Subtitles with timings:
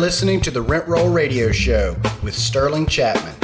[0.00, 3.39] listening to the Rent Roll Radio Show with Sterling Chapman.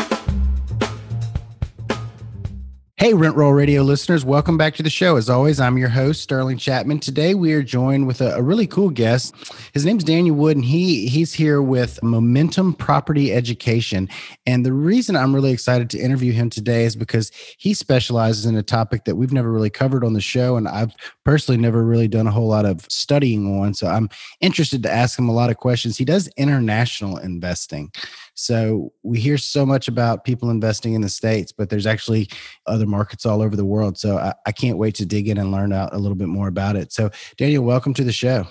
[3.07, 5.15] Hey, Rent Roll Radio listeners, welcome back to the show.
[5.15, 6.99] As always, I'm your host, Sterling Chapman.
[6.99, 9.33] Today, we are joined with a, a, really cool guest.
[9.73, 14.09] His name's Daniel Wood, and he he's here with Momentum Property Education.
[14.45, 18.57] And the reason I'm really excited to interview him today is because he specializes in
[18.57, 20.93] a topic that we've never really covered on the show, and I've
[21.25, 23.75] personally never really done a whole lot of studying on.
[23.75, 24.11] So I'm
[24.41, 25.97] interested to ask him a lot of questions.
[25.97, 27.93] He does international investing.
[28.37, 32.29] So we hear so much about people investing in the States, but there's actually
[32.67, 33.97] other markets all over the world.
[33.97, 36.47] So I, I can't wait to dig in and learn out a little bit more
[36.47, 36.93] about it.
[36.93, 38.47] So, Daniel, welcome to the show.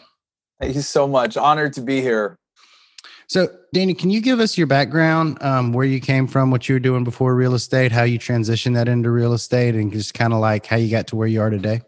[0.59, 1.37] Thank you so much.
[1.37, 2.35] Honored to be here.
[3.27, 6.75] So, Daniel, can you give us your background, um, where you came from, what you
[6.75, 10.33] were doing before real estate, how you transitioned that into real estate, and just kind
[10.33, 11.81] of like how you got to where you are today?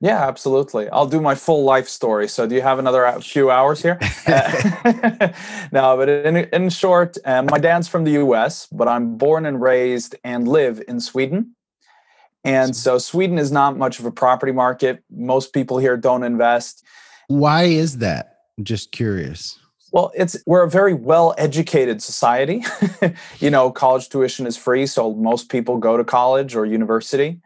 [0.00, 0.88] Yeah, absolutely.
[0.90, 2.28] I'll do my full life story.
[2.28, 3.98] So, do you have another few hours here?
[5.72, 9.60] no, but in, in short, um, my dad's from the US, but I'm born and
[9.60, 11.56] raised and live in Sweden.
[12.44, 15.02] And so, Sweden is not much of a property market.
[15.10, 16.84] Most people here don't invest.
[17.26, 18.36] Why is that?
[18.56, 19.58] I'm just curious.
[19.90, 22.62] Well, it's we're a very well-educated society.
[23.40, 27.40] you know, college tuition is free, so most people go to college or university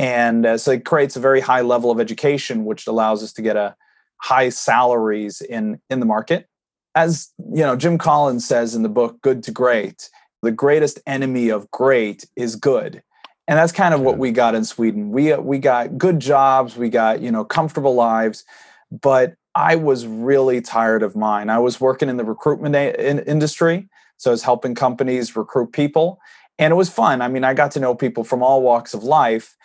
[0.00, 3.42] and uh, so it creates a very high level of education which allows us to
[3.42, 3.76] get a
[4.16, 6.48] high salaries in in the market.
[6.94, 10.08] As you know jim collins says in the book good to great
[10.42, 13.02] the greatest enemy of great is good.
[13.46, 15.10] And that's kind of what we got in sweden.
[15.10, 18.44] We uh, we got good jobs we got you know comfortable lives
[18.90, 21.50] but i was really tired of mine.
[21.50, 26.20] I was working in the recruitment industry so i was helping companies recruit people
[26.58, 27.20] and it was fun.
[27.20, 29.56] I mean i got to know people from all walks of life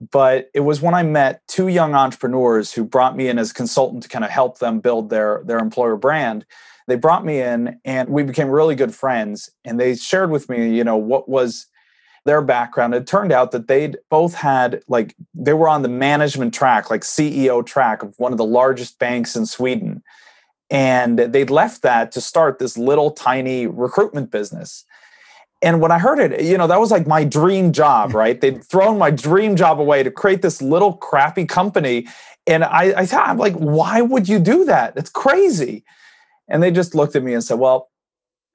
[0.00, 4.02] but it was when I met two young entrepreneurs who brought me in as consultant
[4.02, 6.44] to kind of help them build their their employer brand.
[6.86, 10.76] They brought me in and we became really good friends and they shared with me,
[10.76, 11.66] you know, what was
[12.24, 12.94] their background.
[12.94, 17.02] It turned out that they'd both had like they were on the management track, like
[17.02, 20.02] CEO track of one of the largest banks in Sweden.
[20.70, 24.84] And they'd left that to start this little tiny recruitment business.
[25.64, 28.18] And when I heard it, you know, that was like my dream job, mm-hmm.
[28.18, 28.40] right?
[28.40, 32.06] They'd thrown my dream job away to create this little crappy company.
[32.46, 34.92] And I, I thought, I'm like, why would you do that?
[34.96, 35.82] It's crazy.
[36.48, 37.90] And they just looked at me and said, well,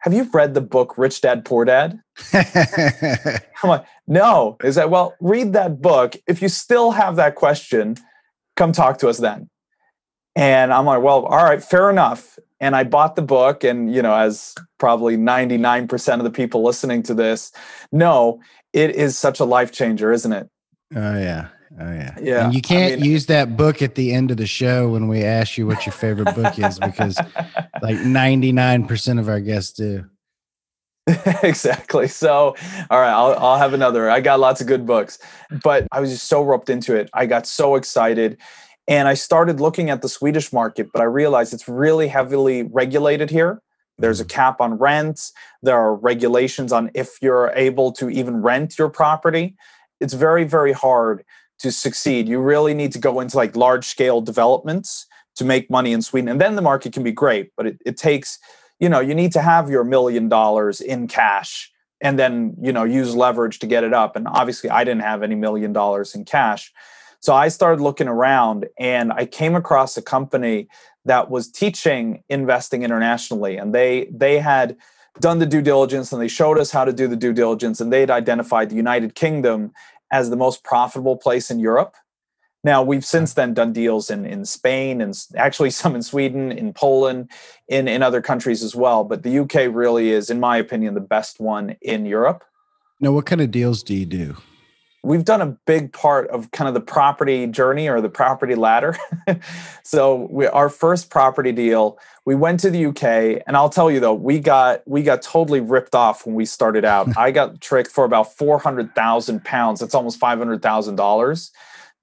[0.01, 1.99] have you read the book Rich Dad Poor Dad?
[2.33, 4.57] I'm like, no.
[4.63, 6.15] Is that, well, read that book.
[6.27, 7.97] If you still have that question,
[8.55, 9.49] come talk to us then.
[10.35, 13.63] And I'm like, well, all right, fair enough and I bought the book.
[13.63, 17.51] And, you know, as probably 99% of the people listening to this
[17.91, 18.41] know,
[18.73, 20.49] it is such a life changer, isn't it?
[20.95, 21.47] Oh, yeah.
[21.79, 22.15] Oh, yeah.
[22.19, 22.45] Yeah.
[22.45, 25.07] And you can't I mean, use that book at the end of the show when
[25.07, 27.17] we ask you what your favorite book is because
[27.81, 30.05] like 99% of our guests do.
[31.43, 32.07] exactly.
[32.07, 32.55] So,
[32.89, 34.09] all right, I'll, I'll have another.
[34.09, 35.19] I got lots of good books,
[35.63, 37.09] but I was just so roped into it.
[37.13, 38.37] I got so excited.
[38.89, 43.29] And I started looking at the Swedish market, but I realized it's really heavily regulated
[43.29, 43.61] here.
[43.99, 44.29] There's a mm.
[44.29, 45.31] cap on rents.
[45.61, 49.55] There are regulations on if you're able to even rent your property.
[49.99, 51.23] It's very, very hard
[51.59, 52.27] to succeed.
[52.27, 56.29] You really need to go into like large scale developments to make money in Sweden.
[56.29, 58.39] And then the market can be great, but it, it takes,
[58.79, 61.71] you know, you need to have your million dollars in cash
[62.01, 64.15] and then, you know, use leverage to get it up.
[64.15, 66.71] And obviously, I didn't have any million dollars in cash.
[67.21, 70.67] So I started looking around and I came across a company
[71.05, 74.77] that was teaching investing internationally and they they had
[75.19, 77.91] done the due diligence and they showed us how to do the due diligence and
[77.91, 79.71] they'd identified the United Kingdom
[80.11, 81.95] as the most profitable place in Europe.
[82.63, 83.03] Now we've hmm.
[83.03, 87.29] since then done deals in, in Spain and actually some in Sweden, in Poland,
[87.67, 89.03] in, in other countries as well.
[89.03, 92.43] But the UK really is, in my opinion, the best one in Europe.
[92.99, 94.35] Now, what kind of deals do you do?
[95.03, 98.97] We've done a big part of kind of the property journey or the property ladder.
[99.83, 103.99] so we, our first property deal, we went to the UK, and I'll tell you
[103.99, 107.09] though, we got we got totally ripped off when we started out.
[107.17, 109.79] I got tricked for about four hundred thousand pounds.
[109.79, 111.51] That's almost five hundred thousand dollars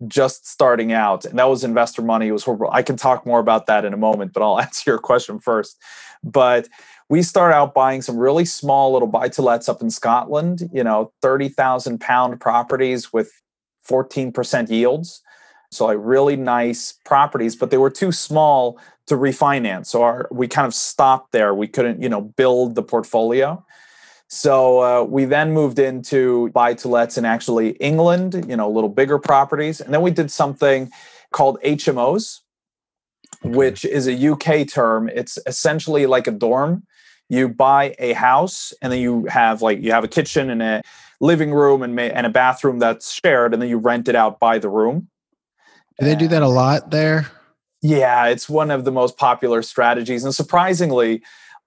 [0.06, 3.40] just starting out and that was investor money it was horrible i can talk more
[3.40, 5.80] about that in a moment but i'll answer your question first
[6.22, 6.68] but
[7.08, 10.82] we start out buying some really small little buy to lets up in Scotland, you
[10.82, 13.30] know, 30,000 pound properties with
[13.88, 15.22] 14% yields.
[15.70, 19.86] So, like really nice properties, but they were too small to refinance.
[19.86, 21.54] So, our, we kind of stopped there.
[21.54, 23.64] We couldn't, you know, build the portfolio.
[24.28, 28.72] So, uh, we then moved into buy to lets in actually England, you know, a
[28.72, 29.80] little bigger properties.
[29.80, 30.90] And then we did something
[31.32, 32.40] called HMOs,
[33.44, 33.56] okay.
[33.56, 35.08] which is a UK term.
[35.08, 36.84] It's essentially like a dorm.
[37.28, 40.82] You buy a house and then you have like you have a kitchen and a
[41.20, 44.58] living room and, and a bathroom that's shared and then you rent it out by
[44.58, 45.08] the room.
[45.98, 47.30] Do they do that a lot there?
[47.82, 51.22] Yeah, it's one of the most popular strategies and surprisingly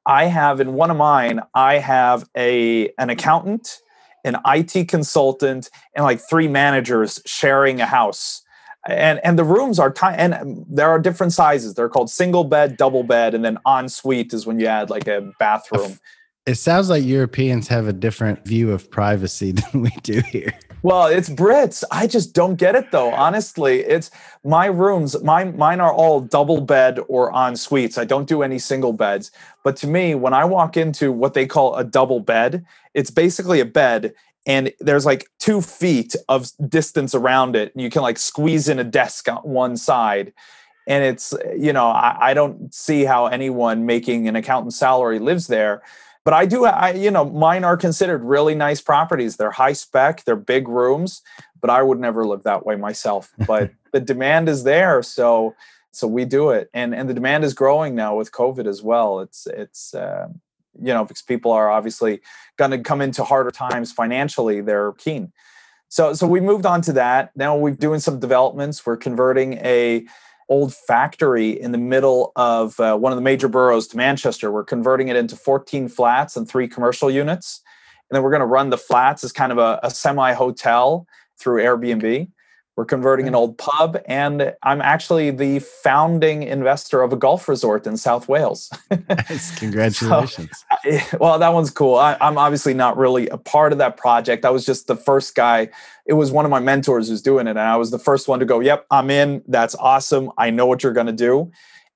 [0.05, 3.79] I have in one of mine I have a an accountant,
[4.23, 8.43] an IT consultant and like three managers sharing a house
[8.87, 11.73] and and the rooms are tiny and there are different sizes.
[11.73, 15.31] They're called single bed double bed and then ensuite is when you add like a
[15.39, 15.99] bathroom.
[16.45, 20.53] It sounds like europeans have a different view of privacy than we do here.
[20.81, 21.83] Well it's brits.
[21.91, 23.81] I just don't get it though honestly.
[23.81, 24.11] It's
[24.45, 28.59] my rooms mine mine are all double bed or en suites i don't do any
[28.59, 29.31] single beds.
[29.63, 33.59] But to me when i walk into what they call a double bed it's basically
[33.59, 34.13] a bed
[34.45, 38.79] and there's like two feet of distance around it and you can like squeeze in
[38.79, 40.33] a desk on one side
[40.87, 45.47] and it's you know I, I, don't see how anyone making an accountant salary lives
[45.47, 45.81] there
[46.23, 49.37] but i do i you know mine are considered really nice properties.
[49.37, 51.21] They're high spec they're big rooms
[51.61, 55.55] but i would never live that way myself but the demand is there so
[55.91, 59.19] so we do it and and the demand is growing now with covid as well.
[59.19, 60.27] It's it's uh,
[60.77, 62.21] you know, because people are obviously
[62.57, 65.31] going to come into harder times financially, they're keen.
[65.87, 67.31] So, so we moved on to that.
[67.35, 68.85] Now we're doing some developments.
[68.85, 70.05] We're converting a
[70.47, 74.51] old factory in the middle of uh, one of the major boroughs to Manchester.
[74.51, 77.61] We're converting it into 14 flats and three commercial units.
[78.09, 81.07] And then we're going to run the flats as kind of a, a semi hotel
[81.39, 82.29] through Airbnb.
[82.79, 87.85] We're converting an old pub, and I'm actually the founding investor of a golf resort
[87.85, 88.71] in South Wales.
[89.57, 90.63] Congratulations.
[90.85, 91.95] so, well, that one's cool.
[91.97, 94.45] I, am obviously not really a part of that project.
[94.45, 95.67] I was just the first guy.
[96.05, 98.39] It was one of my mentors who's doing it, and I was the first one
[98.39, 99.43] to go, Yep, I'm in.
[99.45, 100.31] That's awesome.
[100.37, 101.51] I know what you're going to do.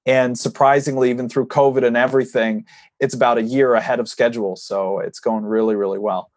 [0.05, 2.65] And surprisingly, even through COVID and everything,
[2.99, 4.57] it's about a year ahead of schedule.
[4.57, 6.32] So it's going really, really well.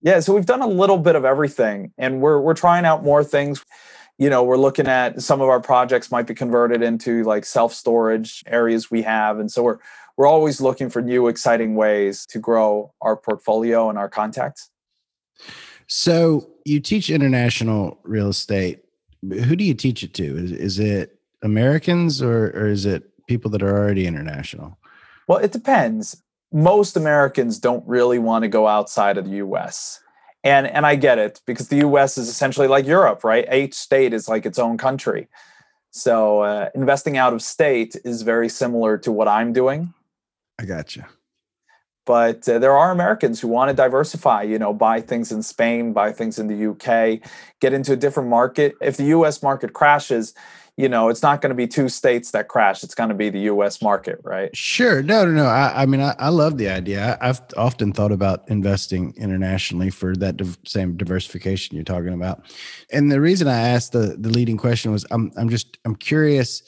[0.00, 3.24] Yeah, so we've done a little bit of everything and we're we're trying out more
[3.24, 3.64] things.
[4.16, 8.42] You know, we're looking at some of our projects might be converted into like self-storage
[8.46, 9.78] areas we have and so we're
[10.18, 14.68] we're always looking for new exciting ways to grow our portfolio and our contacts.
[15.86, 18.80] So, you teach international real estate.
[19.22, 20.36] Who do you teach it to?
[20.36, 24.76] Is, is it Americans or, or is it people that are already international?
[25.28, 26.20] Well, it depends
[26.52, 30.00] most Americans don't really want to go outside of the US.
[30.44, 33.52] And and I get it because the US is essentially like Europe, right?
[33.52, 35.28] Each state is like its own country.
[35.90, 39.94] So uh, investing out of state is very similar to what I'm doing.
[40.58, 41.04] I got you.
[42.06, 45.92] But uh, there are Americans who want to diversify, you know, buy things in Spain,
[45.92, 47.20] buy things in the UK,
[47.60, 48.74] get into a different market.
[48.80, 50.34] If the US market crashes,
[50.78, 52.84] you know, it's not going to be two states that crash.
[52.84, 53.82] It's going to be the U.S.
[53.82, 54.56] market, right?
[54.56, 55.02] Sure.
[55.02, 55.44] No, no, no.
[55.44, 57.18] I, I mean, I, I, love the idea.
[57.20, 62.42] I, have often thought about investing internationally for that div- same diversification you're talking about.
[62.92, 66.62] And the reason I asked the the leading question was, I'm I'm just I'm curious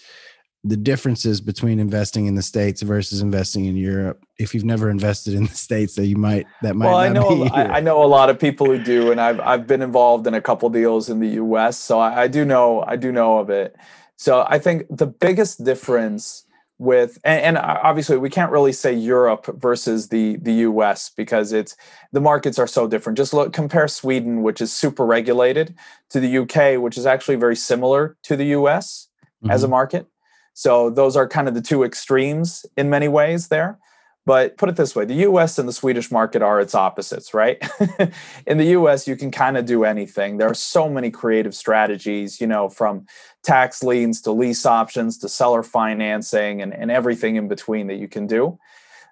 [0.62, 4.22] the differences between investing in the states versus investing in Europe.
[4.38, 6.86] If you've never invested in the states, that you might that might.
[6.86, 9.66] Well, I know I, I, know a lot of people who do, and I've I've
[9.66, 12.96] been involved in a couple deals in the U.S., so I, I do know I
[12.96, 13.76] do know of it.
[14.20, 16.44] So I think the biggest difference
[16.76, 21.74] with and, and, obviously we can't really say Europe versus the the US because it's
[22.12, 23.16] the markets are so different.
[23.16, 25.74] Just look compare Sweden, which is super regulated,
[26.10, 29.08] to the UK, which is actually very similar to the US
[29.42, 29.52] mm-hmm.
[29.52, 29.70] as a mm-hmm.
[29.70, 30.06] market.
[30.52, 33.78] So those are kind of the two extremes in many ways there.
[34.26, 37.58] But put it this way the US and the Swedish market are its opposites, right?
[38.46, 40.36] in the US, you can kind of do anything.
[40.36, 43.06] There are so many creative strategies, you know, from
[43.42, 48.08] tax liens to lease options to seller financing and, and everything in between that you
[48.08, 48.58] can do.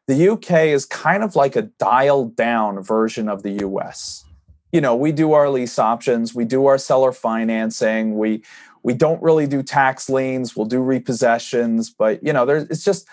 [0.09, 4.25] The UK is kind of like a dialed down version of the US.
[4.73, 8.43] You know, we do our lease options, we do our seller financing, we
[8.83, 13.07] we don't really do tax liens, we'll do repossessions, but you know, there's it's just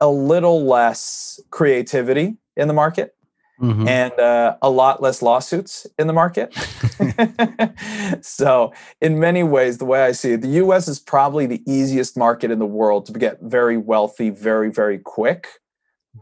[0.00, 3.14] a little less creativity in the market
[3.60, 3.86] mm-hmm.
[3.86, 6.54] and uh, a lot less lawsuits in the market.
[8.24, 12.16] so, in many ways, the way I see it, the US is probably the easiest
[12.16, 15.48] market in the world to get very wealthy very, very quick.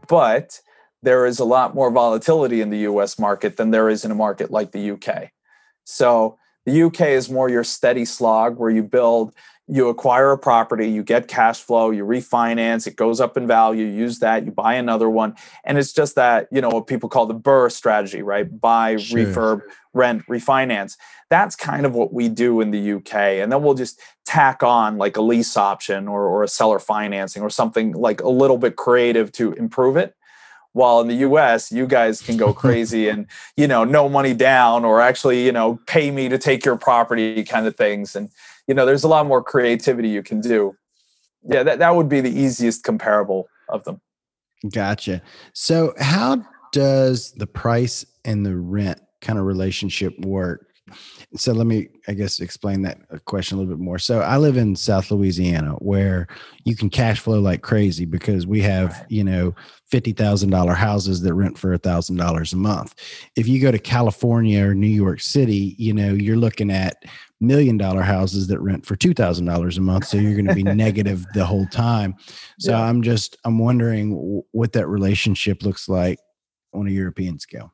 [0.07, 0.59] But
[1.01, 4.15] there is a lot more volatility in the US market than there is in a
[4.15, 5.31] market like the UK.
[5.85, 9.33] So, the UK is more your steady slog where you build
[9.71, 13.85] you acquire a property, you get cash flow, you refinance, it goes up in value,
[13.85, 15.35] use that, you buy another one.
[15.63, 18.59] And it's just that, you know, what people call the BRRRR strategy, right?
[18.59, 19.19] Buy, sure.
[19.19, 19.61] refurb,
[19.93, 20.97] rent, refinance.
[21.29, 23.13] That's kind of what we do in the UK.
[23.13, 27.43] And then we'll just tack on like a lease option or, or a seller financing
[27.43, 30.15] or something like a little bit creative to improve it
[30.73, 33.25] while in the US you guys can go crazy and
[33.57, 37.43] you know no money down or actually you know pay me to take your property
[37.43, 38.29] kind of things and
[38.69, 40.75] you know there's a lot more creativity you can do.
[41.43, 43.99] Yeah that, that would be the easiest comparable of them.
[44.71, 45.23] Gotcha.
[45.53, 50.67] So how does the price and the rent kind of relationship work
[51.35, 53.99] so let me i guess explain that uh, question a little bit more.
[53.99, 56.27] So i live in south louisiana where
[56.65, 59.55] you can cash flow like crazy because we have you know
[59.91, 62.93] $50000 houses that rent for $1000 a month.
[63.35, 67.03] If you go to california or new york city you know you're looking at
[67.41, 71.25] million dollar houses that rent for $2000 a month so you're going to be negative
[71.33, 72.15] the whole time.
[72.59, 72.81] So yeah.
[72.81, 76.19] i'm just i'm wondering what that relationship looks like
[76.73, 77.73] on a european scale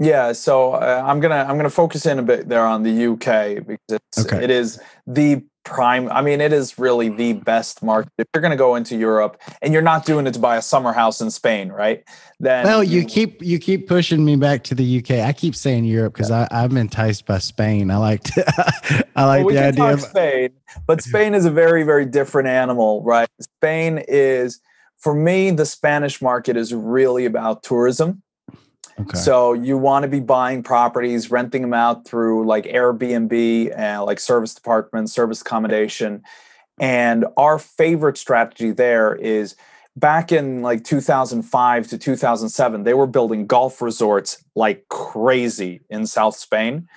[0.00, 3.66] yeah, so uh, I'm gonna I'm gonna focus in a bit there on the UK
[3.66, 4.42] because okay.
[4.42, 6.10] it is the prime.
[6.10, 8.10] I mean, it is really the best market.
[8.16, 10.94] If you're gonna go into Europe and you're not doing it to buy a summer
[10.94, 12.02] house in Spain, right?
[12.40, 15.26] Then well, you, you keep you keep pushing me back to the UK.
[15.26, 16.48] I keep saying Europe because yeah.
[16.50, 17.90] I'm enticed by Spain.
[17.90, 20.48] I like to, I like well, the idea of Spain,
[20.86, 23.28] but Spain is a very very different animal, right?
[23.38, 24.62] Spain is
[24.96, 28.22] for me the Spanish market is really about tourism
[29.00, 29.18] Okay.
[29.18, 34.20] So you want to be buying properties, renting them out through like Airbnb, and like
[34.20, 36.22] serviced apartments, service accommodation.
[36.78, 39.54] And our favorite strategy there is
[39.96, 46.36] back in like 2005 to 2007, they were building golf resorts like crazy in South
[46.36, 46.88] Spain.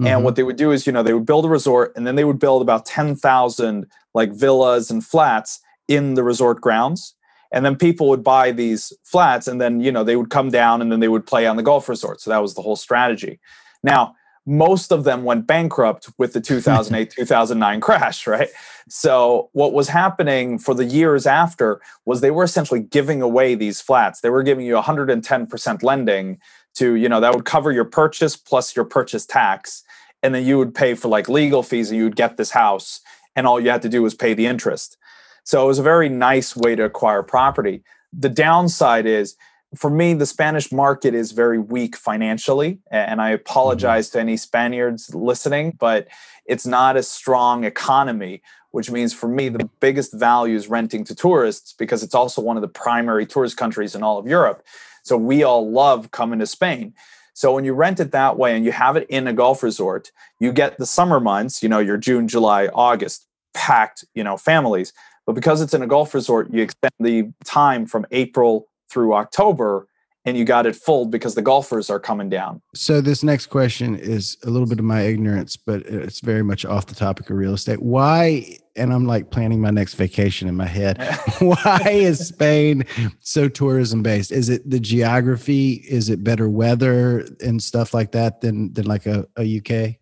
[0.00, 0.06] Mm-hmm.
[0.06, 2.16] And what they would do is, you know, they would build a resort and then
[2.16, 7.14] they would build about 10,000 like villas and flats in the resort grounds
[7.52, 10.82] and then people would buy these flats and then you know they would come down
[10.82, 12.20] and then they would play on the golf resort.
[12.20, 13.40] So that was the whole strategy.
[13.82, 14.14] Now
[14.46, 18.48] most of them went bankrupt with the 2008 2009 crash right?
[18.88, 23.80] So what was happening for the years after was they were essentially giving away these
[23.80, 24.20] flats.
[24.20, 26.38] They were giving you 110% lending
[26.74, 29.82] to you know that would cover your purchase plus your purchase tax.
[30.22, 33.00] And then you would pay for like legal fees and you would get this house
[33.36, 34.96] and all you had to do was pay the interest
[35.44, 37.82] so it was a very nice way to acquire property.
[38.12, 39.36] The downside is,
[39.76, 42.78] for me, the Spanish market is very weak financially.
[42.90, 44.18] And I apologize mm-hmm.
[44.18, 46.08] to any Spaniards listening, but
[46.46, 51.14] it's not a strong economy, which means for me, the biggest value is renting to
[51.14, 54.62] tourists because it's also one of the primary tourist countries in all of Europe.
[55.02, 56.94] So we all love coming to Spain.
[57.34, 60.10] So when you rent it that way and you have it in a golf resort,
[60.40, 64.92] you get the summer months, you know, your June, July, August packed, you know, families.
[65.28, 69.86] But because it's in a golf resort, you extend the time from April through October
[70.24, 72.62] and you got it full because the golfers are coming down.
[72.74, 76.64] So this next question is a little bit of my ignorance, but it's very much
[76.64, 77.82] off the topic of real estate.
[77.82, 80.96] Why and I'm like planning my next vacation in my head.
[81.40, 82.86] Why is Spain
[83.20, 84.32] so tourism based?
[84.32, 85.84] Is it the geography?
[85.90, 89.96] Is it better weather and stuff like that than than like a, a UK?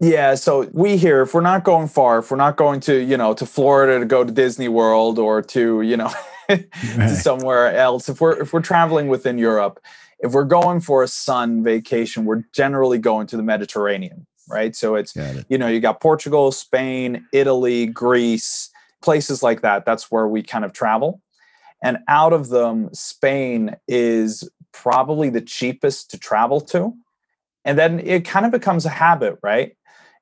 [0.00, 3.18] Yeah, so we here, if we're not going far, if we're not going to, you
[3.18, 6.10] know, to Florida to go to Disney World or to, you know,
[6.48, 9.78] to somewhere else, if we're if we're traveling within Europe,
[10.20, 14.74] if we're going for a sun vacation, we're generally going to the Mediterranean, right?
[14.74, 15.44] So it's it.
[15.50, 18.70] you know, you got Portugal, Spain, Italy, Greece,
[19.02, 19.84] places like that.
[19.84, 21.20] That's where we kind of travel.
[21.82, 26.94] And out of them, Spain is probably the cheapest to travel to.
[27.64, 29.76] And then it kind of becomes a habit, right?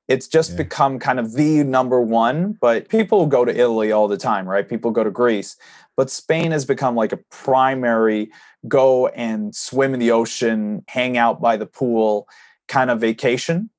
[0.08, 0.56] It's just yeah.
[0.56, 4.68] become kind of the number one but people go to italy all the time right?
[4.68, 5.56] People go to greece.
[5.96, 8.30] But spain has become like a primary
[8.66, 12.26] go and swim in the ocean hang out by the pool
[12.66, 13.70] kind of vacation.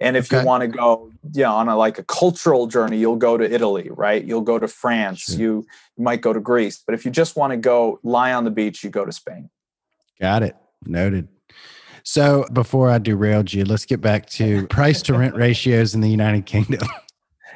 [0.00, 0.40] And if okay.
[0.40, 3.52] you want to go you know, on a like a cultural journey you'll go to
[3.52, 4.24] italy right?
[4.24, 5.36] You'll go to france sure.
[5.36, 5.66] you,
[5.96, 6.82] you might go to greece.
[6.84, 9.50] But if you just want to go lie on the beach you go to spain.
[10.20, 10.56] Got it.
[10.86, 11.28] Noted
[12.04, 16.10] so before I derailed you, let's get back to price to rent ratios in the
[16.10, 16.86] United Kingdom.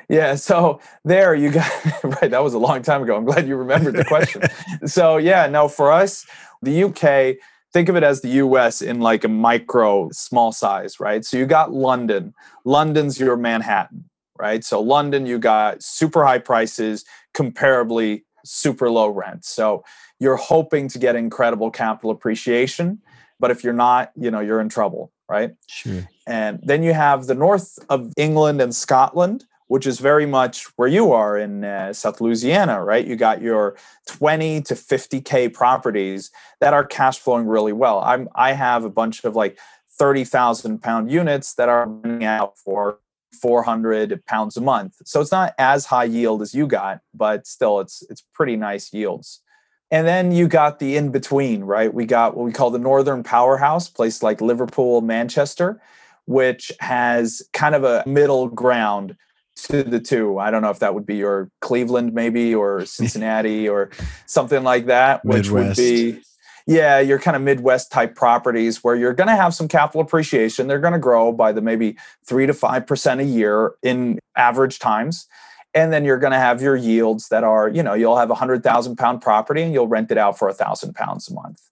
[0.09, 1.71] Yeah, so there you got
[2.03, 2.31] right.
[2.31, 3.15] That was a long time ago.
[3.15, 4.43] I'm glad you remembered the question.
[4.87, 6.27] so yeah, no, for us,
[6.63, 7.37] the UK,
[7.75, 11.25] think of it as the US in like a micro, small size, right?
[11.27, 12.33] So you got London.
[12.65, 14.65] London's your Manhattan, right?
[14.65, 19.45] So London, you got super high prices, comparably super low rent.
[19.45, 19.85] So
[20.19, 23.03] you're hoping to get incredible capital appreciation
[23.41, 25.55] but if you're not, you know, you're in trouble, right?
[25.67, 26.09] Sure.
[26.27, 30.89] And then you have the north of England and Scotland, which is very much where
[30.89, 33.07] you are in uh, South Louisiana, right?
[33.07, 33.77] You got your
[34.07, 36.31] 20 to 50k properties
[36.61, 38.01] that are cash flowing really well.
[38.01, 39.59] I'm I have a bunch of like
[39.99, 42.99] 30,000 pound units that are running out for
[43.41, 44.95] 400 pounds a month.
[45.05, 48.93] So it's not as high yield as you got, but still it's it's pretty nice
[48.93, 49.43] yields.
[49.91, 51.93] And then you got the in between, right?
[51.93, 55.81] We got what we call the Northern Powerhouse, place like Liverpool, Manchester,
[56.27, 59.17] which has kind of a middle ground
[59.65, 60.39] to the two.
[60.39, 63.91] I don't know if that would be your Cleveland, maybe, or Cincinnati, or
[64.27, 65.79] something like that, which Midwest.
[65.79, 66.21] would be,
[66.67, 70.67] yeah, your kind of Midwest type properties where you're going to have some capital appreciation.
[70.67, 75.27] They're going to grow by the maybe three to 5% a year in average times.
[75.75, 78.35] And then you're going to have your yields that are, you know, you'll have a
[78.35, 81.63] hundred thousand pound property and you'll rent it out for a thousand pounds a month.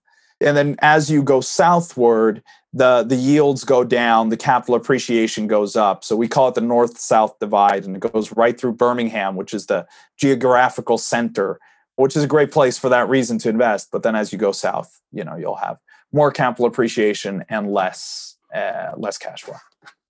[0.40, 5.76] And then as you go southward, the the yields go down, the capital appreciation goes
[5.76, 6.04] up.
[6.04, 9.54] So we call it the north south divide, and it goes right through Birmingham, which
[9.54, 9.86] is the
[10.18, 11.58] geographical center,
[11.94, 13.88] which is a great place for that reason to invest.
[13.90, 15.78] But then as you go south, you know you'll have
[16.12, 19.56] more capital appreciation and less uh, less cash flow.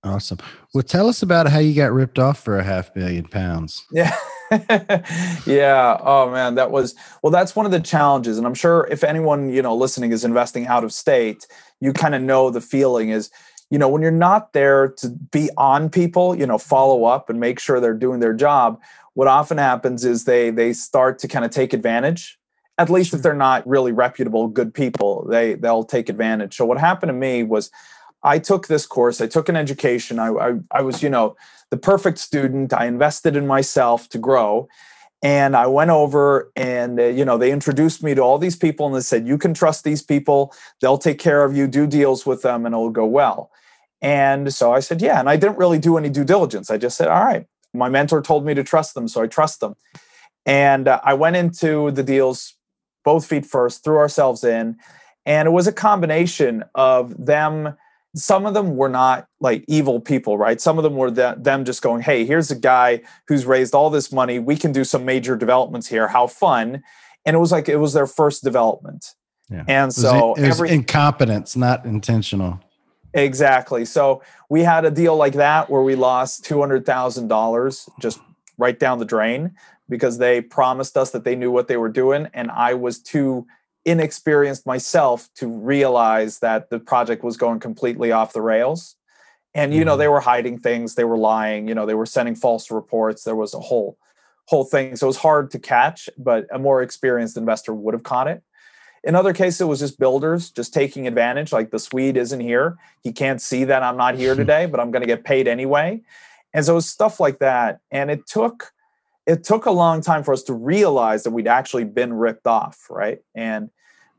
[0.07, 0.39] Awesome.
[0.73, 3.85] Well, tell us about how you got ripped off for a half million pounds.
[3.91, 4.17] Yeah.
[5.47, 5.99] yeah.
[6.01, 7.33] Oh man, that was well.
[7.33, 10.69] That's one of the challenges, and I'm sure if anyone you know listening is investing
[10.69, 11.47] out of state,
[11.81, 13.31] you kind of know the feeling is
[13.71, 17.41] you know when you're not there to be on people, you know, follow up and
[17.41, 18.81] make sure they're doing their job.
[19.15, 22.39] What often happens is they they start to kind of take advantage.
[22.79, 26.55] At least if they're not really reputable, good people, they they'll take advantage.
[26.57, 27.71] So what happened to me was.
[28.27, 29.21] I took this course.
[29.21, 30.19] I took an education.
[30.19, 31.37] I, I, I was, you know,
[31.71, 32.73] the perfect student.
[32.73, 34.69] I invested in myself to grow.
[35.23, 38.87] And I went over and, uh, you know, they introduced me to all these people
[38.87, 40.53] and they said, you can trust these people.
[40.81, 43.51] They'll take care of you, do deals with them, and it'll go well.
[44.03, 45.21] And so I said, yeah.
[45.21, 46.69] And I didn't really do any due diligence.
[46.69, 47.47] I just said, all right.
[47.73, 49.07] My mentor told me to trust them.
[49.09, 49.77] So I trust them.
[50.45, 52.55] And uh, I went into the deals
[53.05, 54.77] both feet first, threw ourselves in.
[55.25, 57.77] And it was a combination of them
[58.17, 60.61] some of them were not like evil people, right?
[60.61, 63.91] Some of them were the, them just going, "Hey, here's a guy who's raised all
[63.91, 64.39] this money.
[64.39, 66.09] We can do some major developments here.
[66.09, 66.83] How fun!"
[67.25, 69.15] And it was like it was their first development,
[69.51, 69.65] yeah.
[69.69, 72.61] and so it was, it was every incompetence, not intentional.
[73.13, 73.85] Exactly.
[73.85, 78.19] So we had a deal like that where we lost two hundred thousand dollars just
[78.59, 79.55] right down the drain
[79.89, 83.47] because they promised us that they knew what they were doing, and I was too
[83.87, 88.97] inexperienced myself to realize that the project was going completely off the rails.
[89.55, 90.13] And you know they mm-hmm.
[90.13, 93.55] were hiding things they were lying you know they were sending false reports there was
[93.55, 93.97] a whole
[94.49, 94.95] whole thing.
[94.95, 98.43] So it was hard to catch but a more experienced investor would have caught it.
[99.03, 102.77] In other cases it was just builders just taking advantage like the swede isn't here.
[103.03, 106.03] He can't see that i'm not here today but i'm going to get paid anyway.
[106.53, 107.81] And so it was stuff like that.
[107.91, 108.73] And it took
[109.27, 112.89] it took a long time for us to realize that we'd actually been ripped off
[112.91, 113.21] right?
[113.35, 113.71] And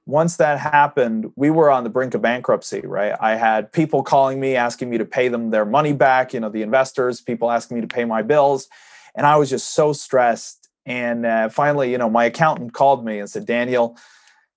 [0.07, 3.13] once that happened, we were on the brink of bankruptcy, right?
[3.19, 6.49] I had people calling me asking me to pay them their money back, you know,
[6.49, 8.69] the investors, people asking me to pay my bills.
[9.15, 10.69] And I was just so stressed.
[10.85, 13.97] And uh, finally, you know, my accountant called me and said, Daniel,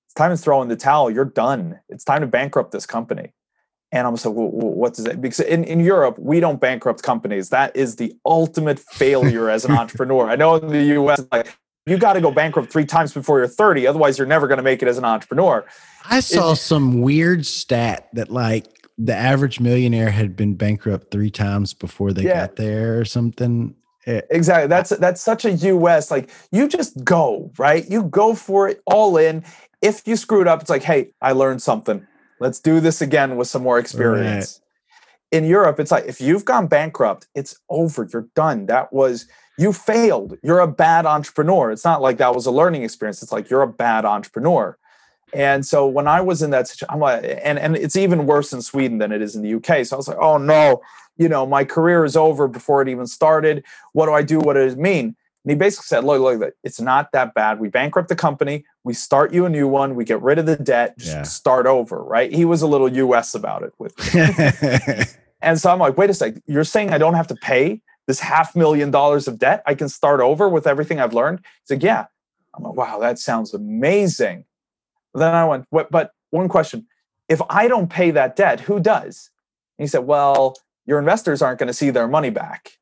[0.07, 1.11] it's time to throw in the towel.
[1.11, 1.81] You're done.
[1.89, 3.33] It's time to bankrupt this company.
[3.91, 5.21] And I'm so, well, what does it?
[5.21, 7.49] Because in, in Europe, we don't bankrupt companies.
[7.49, 10.31] That is the ultimate failure as an entrepreneur.
[10.31, 11.59] I know in the US, like
[11.91, 14.63] you got to go bankrupt three times before you're 30 otherwise you're never going to
[14.63, 15.67] make it as an entrepreneur.
[16.09, 21.31] I saw it, some weird stat that like the average millionaire had been bankrupt three
[21.31, 22.47] times before they yeah.
[22.47, 23.75] got there or something.
[24.07, 24.69] Eh, exactly.
[24.69, 27.89] That's that's such a us like you just go right?
[27.91, 29.45] You go for it all in.
[29.83, 32.07] If you screwed up it's like hey i learned something.
[32.39, 34.61] Let's do this again with some more experience.
[35.33, 35.39] Right.
[35.39, 38.09] in europe it's like if you've gone bankrupt it's over.
[38.13, 38.67] You're done.
[38.67, 39.27] That was
[39.61, 40.39] you failed.
[40.43, 41.71] You're a bad entrepreneur.
[41.71, 43.23] It's not like that was a learning experience.
[43.23, 44.79] It's like you're a bad entrepreneur.
[45.35, 48.55] And so when I was in that situation, I'm like, and, and it's even worse
[48.55, 49.85] in Sweden than it is in the UK.
[49.85, 50.81] So I was like, oh no,
[51.19, 53.63] you know, my career is over before it even started.
[53.93, 54.41] What do I do?
[54.41, 55.15] What does it mean?
[55.45, 57.61] And he basically said, look, look, it's not that bad.
[57.61, 60.57] We bankrupt the company, we start you a new one, we get rid of the
[60.57, 61.23] debt, just yeah.
[61.23, 62.33] start over, right?
[62.33, 65.05] He was a little US about it with me.
[65.43, 68.19] and so I'm like, wait a sec, you're saying I don't have to pay this
[68.19, 69.63] half million dollars of debt.
[69.67, 71.43] I can start over with everything I've learned.
[71.63, 72.07] He's like, yeah.
[72.53, 74.47] I'm like, wow, that sounds amazing.
[75.15, 76.89] Then I went, what, but one question
[77.29, 79.31] if I don't pay that debt, who does?
[79.79, 82.73] And he said, well, your investors aren't going to see their money back.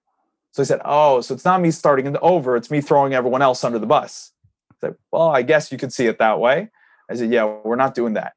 [0.52, 3.62] So I said, oh, so it's not me starting over, it's me throwing everyone else
[3.62, 4.32] under the bus.
[4.72, 6.70] I said, well, I guess you could see it that way.
[7.10, 8.32] I said, yeah, we're not doing that.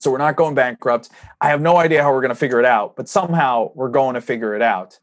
[0.00, 1.08] So we're not going bankrupt.
[1.40, 4.12] I have no idea how we're going to figure it out, but somehow we're going
[4.12, 4.98] to figure it out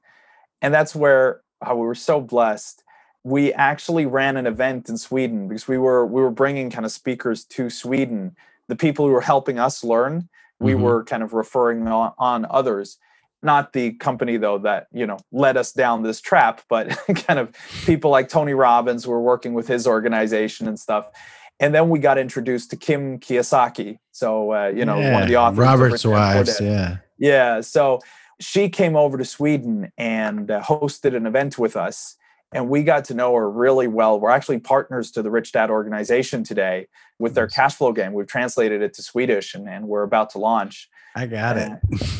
[0.62, 2.84] and that's where oh, we were so blessed.
[3.24, 6.92] We actually ran an event in Sweden because we were we were bringing kind of
[6.92, 8.36] speakers to Sweden.
[8.68, 10.84] The people who were helping us learn, we mm-hmm.
[10.84, 12.98] were kind of referring on, on others
[13.42, 16.90] not the company though that you know led us down this trap but
[17.28, 17.52] kind of
[17.86, 21.08] people like tony robbins were working with his organization and stuff
[21.60, 25.30] and then we got introduced to kim kiyosaki so uh, you know yeah, one of
[25.30, 28.00] the authors robert's wives yeah yeah so
[28.40, 32.16] she came over to sweden and uh, hosted an event with us
[32.52, 35.70] and we got to know her really well we're actually partners to the rich dad
[35.70, 36.88] organization today
[37.20, 40.38] with their cash flow game we've translated it to swedish and, and we're about to
[40.38, 41.72] launch I got it.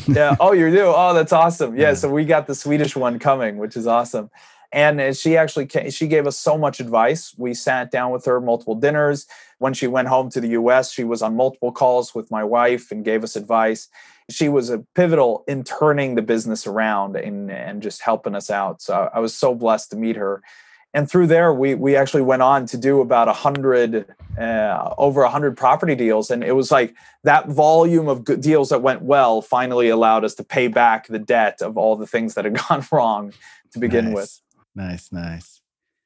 [0.08, 0.36] yeah.
[0.40, 0.92] Oh, you do.
[0.94, 1.76] Oh, that's awesome.
[1.76, 1.94] Yeah, yeah.
[1.94, 4.30] So we got the Swedish one coming, which is awesome.
[4.72, 7.34] And she actually came, she gave us so much advice.
[7.36, 9.26] We sat down with her multiple dinners.
[9.58, 12.90] When she went home to the U.S., she was on multiple calls with my wife
[12.90, 13.88] and gave us advice.
[14.30, 18.82] She was a pivotal in turning the business around and and just helping us out.
[18.82, 20.42] So I was so blessed to meet her
[20.92, 24.06] and through there we we actually went on to do about a hundred
[24.38, 28.70] uh, over a hundred property deals and it was like that volume of good deals
[28.70, 32.34] that went well finally allowed us to pay back the debt of all the things
[32.34, 33.32] that had gone wrong
[33.72, 34.14] to begin nice.
[34.14, 34.40] with
[34.74, 35.59] nice nice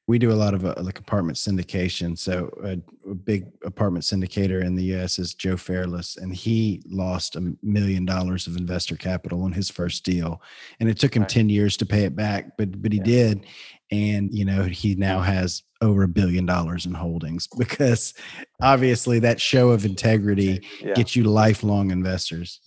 [0.07, 2.17] we do a lot of uh, like apartment syndication.
[2.17, 2.77] So a,
[3.09, 5.17] a, big apartment syndicator in the U.S.
[5.17, 10.05] is Joe Fairless, and he lost a million dollars of investor capital on his first
[10.05, 10.41] deal,
[10.79, 11.29] and it took him right.
[11.29, 13.03] ten years to pay it back, but but he yeah.
[13.03, 13.45] did,
[13.91, 18.13] and you know he now has over a billion dollars in holdings because
[18.61, 20.93] obviously that show of integrity yeah.
[20.93, 22.59] gets you lifelong investors.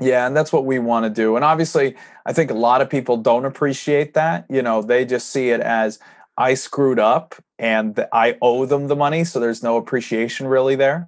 [0.00, 1.36] Yeah, and that's what we want to do.
[1.36, 1.94] And obviously,
[2.26, 4.46] I think a lot of people don't appreciate that.
[4.48, 5.98] You know, they just see it as
[6.42, 9.22] I screwed up and I owe them the money.
[9.22, 11.06] So there's no appreciation really there.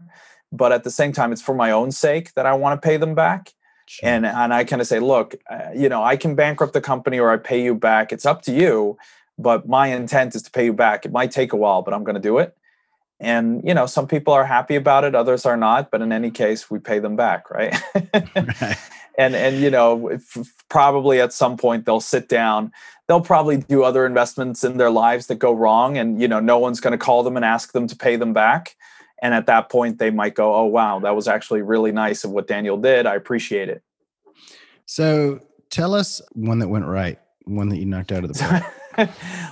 [0.53, 2.99] But at the same time, it's for my own sake that I want to pay
[2.99, 3.53] them back.
[3.87, 4.09] Sure.
[4.09, 7.19] And, and I kind of say, look, uh, you know, I can bankrupt the company
[7.19, 8.13] or I pay you back.
[8.13, 8.97] It's up to you.
[9.37, 11.05] But my intent is to pay you back.
[11.05, 12.57] It might take a while, but I'm going to do it.
[13.19, 15.91] And, you know, some people are happy about it, others are not.
[15.91, 17.75] But in any case, we pay them back, right?
[18.15, 18.79] right.
[19.17, 20.19] And, and, you know,
[20.69, 22.73] probably at some point they'll sit down
[23.09, 26.59] they'll probably do other investments in their lives that go wrong and you know no
[26.59, 28.77] one's going to call them and ask them to pay them back.
[29.23, 32.31] And at that point they might go oh wow that was actually really nice of
[32.31, 33.07] what daniel did.
[33.07, 33.83] I appreciate it.
[34.87, 35.41] So
[35.71, 38.65] tell us one that went right one that you knocked out of the park.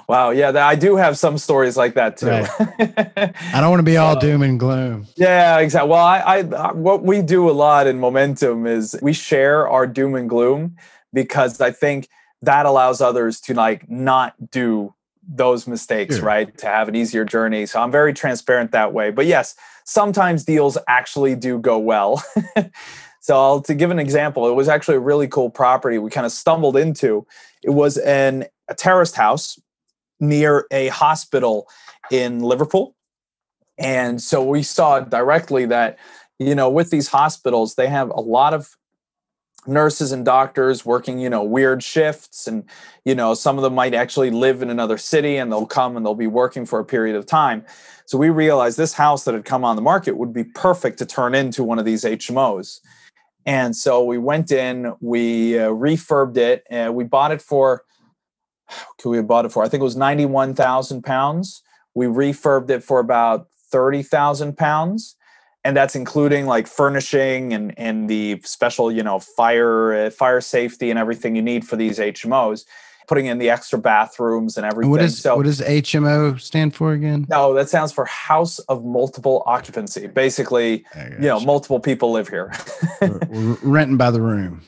[0.08, 2.28] Wow yeah i do have some stories like that too.
[2.28, 2.48] Right.
[3.52, 5.08] i don't want to be all uh, doom and gloom.
[5.16, 9.12] yeah exactly well I, I uh, what we do a lot in momentum is we
[9.12, 10.76] share our doom and gloom
[11.12, 12.08] because i think
[12.42, 14.94] that allows others to like not do
[15.26, 16.24] those mistakes, sure.
[16.24, 16.56] right?
[16.58, 17.66] To have an easier journey.
[17.66, 19.10] So I'm very transparent that way.
[19.10, 22.22] But yes, sometimes deals actually do go well.
[23.20, 26.26] so I'll to give an example, it was actually a really cool property we kind
[26.26, 27.26] of stumbled into.
[27.62, 29.58] It was an a terraced house
[30.18, 31.68] near a hospital
[32.10, 32.96] in Liverpool.
[33.78, 35.98] And so we saw directly that,
[36.38, 38.76] you know, with these hospitals, they have a lot of
[39.66, 42.64] nurses and doctors working you know weird shifts and
[43.04, 46.04] you know some of them might actually live in another city and they'll come and
[46.04, 47.64] they'll be working for a period of time.
[48.04, 51.06] So we realized this house that had come on the market would be perfect to
[51.06, 52.80] turn into one of these hmos
[53.46, 57.84] and so we went in we uh, refurbed it and we bought it for
[58.98, 59.62] could we have bought it for?
[59.64, 61.62] I think it was 91000 pounds.
[61.94, 65.16] We refurbed it for about 30000 pounds
[65.64, 70.90] and that's including like furnishing and and the special you know fire uh, fire safety
[70.90, 72.64] and everything you need for these HMOs
[73.08, 74.90] putting in the extra bathrooms and everything.
[74.90, 77.26] What is so, what does HMO stand for again?
[77.28, 80.06] No, that stands for House of Multiple Occupancy.
[80.06, 82.52] Basically, you know, multiple people live here.
[83.28, 84.62] renting by the room.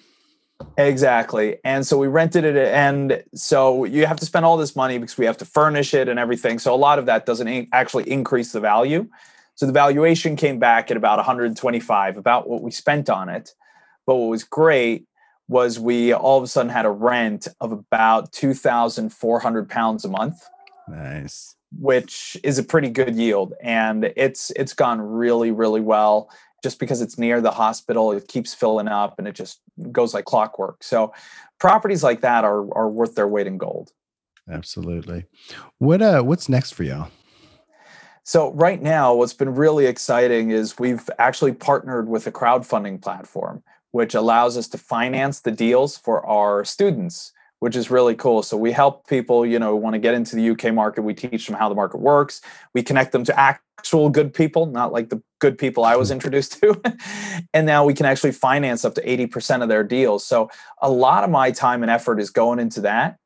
[0.77, 1.59] Exactly.
[1.65, 5.17] And so we rented it and so you have to spend all this money because
[5.17, 6.59] we have to furnish it and everything.
[6.59, 9.09] So a lot of that doesn't actually increase the value.
[9.55, 13.51] So the valuation came back at about 125, about what we spent on it.
[14.07, 15.07] But what was great
[15.49, 20.43] was we all of a sudden had a rent of about 2,400 pounds a month.
[20.89, 21.57] Nice.
[21.79, 23.55] Which is a pretty good yield.
[23.63, 26.31] And it's it's gone really, really well.
[26.63, 29.61] Just because it's near the hospital, it keeps filling up and it just
[29.93, 30.83] goes like clockwork.
[30.83, 31.13] So
[31.61, 33.93] properties like that are are worth their weight in gold.
[34.49, 35.27] Absolutely.
[35.79, 37.11] What uh what's next for y'all?
[38.27, 43.63] So, right now, what's been really exciting is we've actually partnered with a crowdfunding platform,
[43.91, 48.43] which allows us to finance the deals for our students, which is really cool.
[48.43, 51.03] So, we help people, you know, want to get into the UK market.
[51.03, 52.41] We teach them how the market works.
[52.73, 56.59] We connect them to actual good people, not like the good people I was introduced
[56.63, 56.81] to.
[57.53, 60.27] and now we can actually finance up to 80% of their deals.
[60.27, 60.49] So,
[60.81, 63.19] a lot of my time and effort is going into that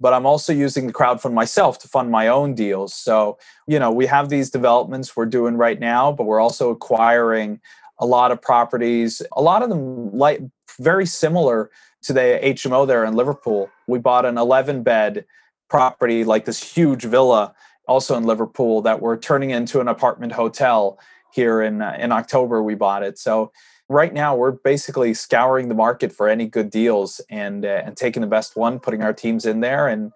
[0.00, 2.94] but I'm also using the crowdfund myself to fund my own deals.
[2.94, 7.60] So, you know, we have these developments we're doing right now, but we're also acquiring
[7.98, 10.40] a lot of properties, a lot of them like
[10.80, 11.70] very similar
[12.02, 13.70] to the HMO there in Liverpool.
[13.86, 15.24] We bought an 11 bed
[15.68, 17.54] property, like this huge villa,
[17.86, 20.98] also in Liverpool, that we're turning into an apartment hotel
[21.32, 22.62] here in uh, in October.
[22.62, 23.52] We bought it, so
[23.88, 28.20] right now we're basically scouring the market for any good deals and uh, and taking
[28.20, 30.12] the best one, putting our teams in there, and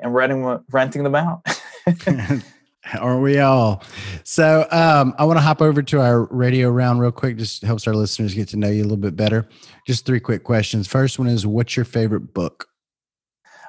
[0.00, 1.46] and renting renting them out.
[2.98, 3.82] Aren't we all?
[4.24, 7.36] So um, I want to hop over to our radio round real quick.
[7.36, 9.48] Just helps our listeners get to know you a little bit better.
[9.86, 10.88] Just three quick questions.
[10.88, 12.68] First one is, what's your favorite book?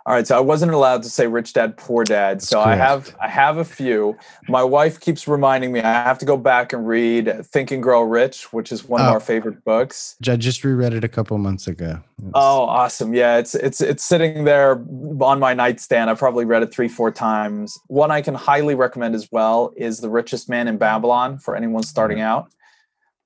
[0.06, 3.16] All right, so I wasn't allowed to say Rich Dad Poor Dad, so I have
[3.22, 4.18] I have a few.
[4.50, 8.02] My wife keeps reminding me I have to go back and read Think and Grow
[8.02, 9.12] Rich, which is one of oh.
[9.12, 10.18] our favorite books.
[10.28, 12.02] I just reread it a couple months ago.
[12.20, 12.32] Was...
[12.36, 13.14] Oh, awesome!
[13.14, 14.84] Yeah, it's it's it's sitting there
[15.22, 16.10] on my nightstand.
[16.10, 17.80] I've probably read it three four times.
[17.88, 21.84] One I can highly recommend as well is The Richest Man in Babylon for anyone
[21.84, 22.52] starting out.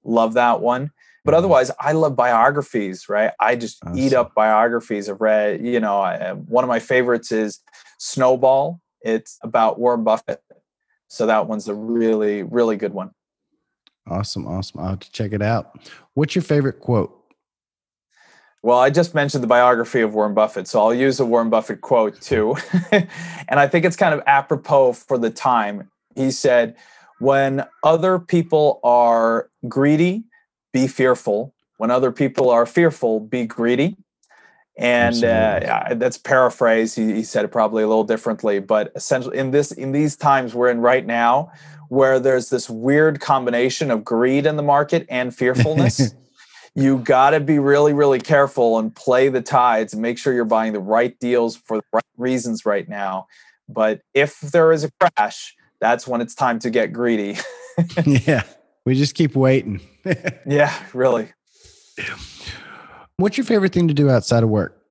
[0.03, 0.91] Love that one
[1.27, 3.31] but otherwise i love biographies right?
[3.39, 3.99] I just awesome.
[3.99, 7.59] eat up biographies i've read you know I, uh, one of my favorites is
[7.97, 8.81] snowball.
[9.01, 10.41] It's about warren buffett.
[11.07, 13.11] So that one's a really really good one.
[14.07, 14.79] Awesome awesome.
[14.79, 15.79] I'll have to check it out.
[16.13, 17.13] What's your favorite quote?
[18.63, 21.81] Well, I just mentioned the biography of Warren Buffett, so I'll use a Warren Buffett
[21.81, 22.57] quote too.
[22.91, 23.07] and
[23.51, 25.89] I think it's kind of apropos for the time.
[26.15, 26.75] He said,
[27.19, 30.23] When other people are greedy,
[30.77, 31.53] be fearful.
[31.77, 33.97] When other people are fearful, be greedy.
[34.77, 36.93] And uh, that's paraphrase.
[36.93, 40.53] He, he said it probably a little differently, but essentially, in this in these times
[40.53, 41.51] we're in right now,
[41.89, 46.13] where there's this weird combination of greed in the market and fearfulness.
[46.75, 50.45] you got to be really, really careful and play the tides and make sure you're
[50.45, 53.25] buying the right deals for the right reasons right now.
[53.67, 57.37] But if there is a crash, that's when it's time to get greedy.
[58.05, 58.43] yeah.
[58.87, 59.81] We just keep waiting.
[60.45, 61.33] yeah, really.
[63.17, 64.81] What's your favorite thing to do outside of work?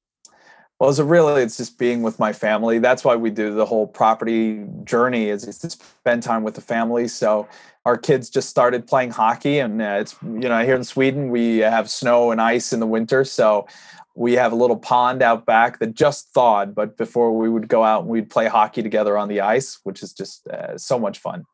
[0.79, 2.79] Well, it's really it's just being with my family.
[2.79, 6.61] That's why we do the whole property journey is, is to spend time with the
[6.61, 7.09] family.
[7.09, 7.49] So
[7.87, 11.61] our kids just started playing hockey, and uh, it's you know here in Sweden we
[11.61, 13.67] have snow and ice in the winter, so
[14.15, 16.75] we have a little pond out back that just thawed.
[16.75, 20.03] But before we would go out and we'd play hockey together on the ice, which
[20.03, 21.47] is just uh, so much fun.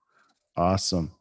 [0.57, 1.13] Awesome.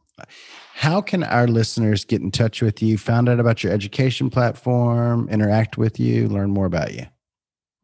[0.81, 5.29] How can our listeners get in touch with you, find out about your education platform,
[5.29, 7.05] interact with you, learn more about you?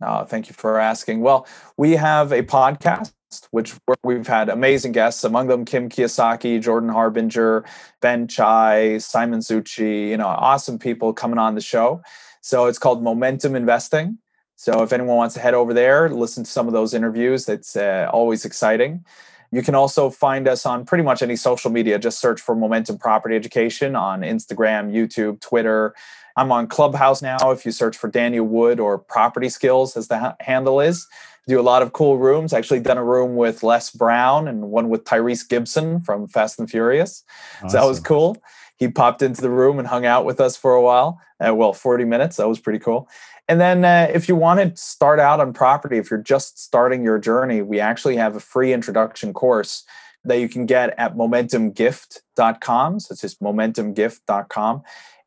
[0.02, 1.22] Oh, thank you for asking.
[1.22, 1.46] Well,
[1.78, 3.12] we have a podcast
[3.52, 7.66] which we've had amazing guests, among them Kim Kiyosaki, Jordan Harbinger,
[8.02, 12.02] Ben Chai, Simon Zutshi, you know, awesome people coming on the show.
[12.42, 14.18] So it's called Momentum Investing.
[14.56, 17.76] So if anyone wants to head over there, listen to some of those interviews, it's
[17.76, 19.06] uh, always exciting.
[19.52, 22.00] You can also find us on pretty much any social media.
[22.00, 25.96] Just search for Momentum Property Education on Instagram, YouTube, Twitter.
[26.36, 27.38] I'm on Clubhouse now.
[27.52, 31.08] If you search for Daniel Wood or Property Skills, as the ha- handle is,
[31.48, 32.54] do a lot of cool rooms.
[32.54, 36.70] Actually, done a room with Les Brown and one with Tyrese Gibson from Fast and
[36.70, 37.24] Furious.
[37.58, 37.70] Awesome.
[37.70, 38.38] So that was cool.
[38.78, 41.20] He popped into the room and hung out with us for a while.
[41.46, 42.38] Uh, well, 40 minutes.
[42.38, 43.10] That was pretty cool.
[43.48, 47.04] And then uh, if you want to start out on property, if you're just starting
[47.04, 49.84] your journey, we actually have a free introduction course
[50.26, 53.00] that you can get at momentumgift.com.
[53.00, 54.84] So it's just momentumgift.com.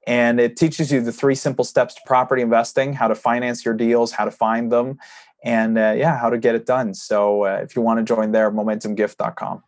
[0.06, 3.74] And it teaches you the three simple steps to property investing, how to finance your
[3.74, 4.98] deals, how to find them,
[5.42, 6.94] and uh, yeah, how to get it done.
[6.94, 9.62] So uh, if you want to join there, momentumgift.com.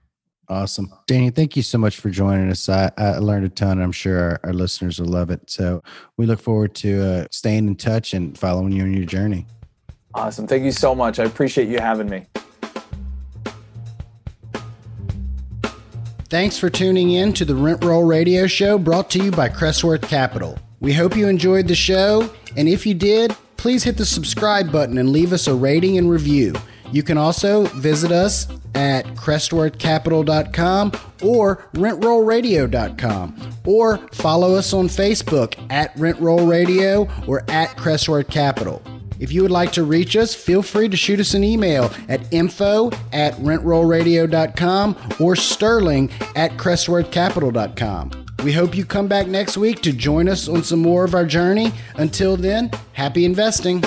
[0.48, 0.92] Awesome.
[1.06, 2.68] Danny, thank you so much for joining us.
[2.68, 3.80] I, I learned a ton.
[3.80, 5.48] I'm sure our, our, listeners will love it.
[5.48, 5.82] So
[6.16, 9.46] we look forward to uh, staying in touch and following you on your journey.
[10.14, 10.46] Awesome.
[10.46, 11.18] Thank you so much.
[11.18, 12.26] I appreciate you having me.
[16.28, 20.02] Thanks for tuning in to the Rent Roll Radio Show brought to you by Crestworth
[20.02, 20.58] Capital.
[20.80, 24.98] We hope you enjoyed the show, and if you did, please hit the subscribe button
[24.98, 26.54] and leave us a rating and review.
[26.92, 35.94] You can also visit us at crestworthcapital.com or rentrollradio.com or follow us on Facebook at
[35.96, 38.82] rentrollradio or at crestworth capital.
[39.18, 42.20] If you would like to reach us, feel free to shoot us an email at
[42.32, 48.10] info at rentrollradio.com or sterling at crestworthcapital.com.
[48.42, 51.24] We hope you come back next week to join us on some more of our
[51.24, 51.72] journey.
[51.94, 53.84] Until then, happy investing.